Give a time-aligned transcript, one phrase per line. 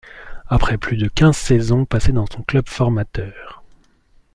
[0.47, 3.61] Après plus de quinze saisons passées dans son club formateur.